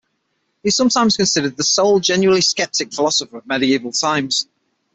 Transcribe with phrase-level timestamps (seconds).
[0.63, 4.47] He is sometimes considered the sole genuinely skeptic philosopher of medieval times.